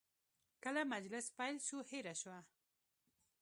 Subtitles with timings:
[0.63, 2.39] کله مجلس پیل شو، هیره شوه.